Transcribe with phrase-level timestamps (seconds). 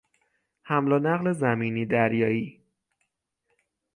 [0.69, 2.61] حمل و نقل زمینی دریایی